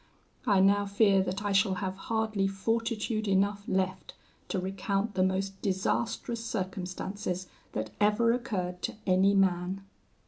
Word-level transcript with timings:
I 0.47 0.61
now 0.61 0.87
fear 0.87 1.21
that 1.21 1.43
I 1.45 1.51
shall 1.51 1.75
have 1.75 1.95
hardly 1.95 2.47
fortitude 2.47 3.27
enough 3.27 3.63
left 3.67 4.15
to 4.47 4.57
recount 4.57 5.13
the 5.13 5.21
most 5.21 5.61
disastrous 5.61 6.43
circumstances 6.43 7.45
that 7.73 7.91
ever 8.01 8.33
occurred 8.33 8.81
to 8.81 8.95
any 9.05 9.35
man. 9.35 9.83